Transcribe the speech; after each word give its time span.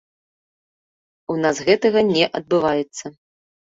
У 1.35 1.37
нас 1.43 1.57
гэтага 1.71 1.99
не 2.13 2.25
адбываецца. 2.43 3.05